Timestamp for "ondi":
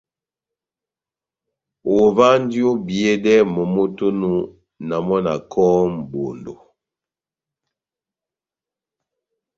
2.37-2.59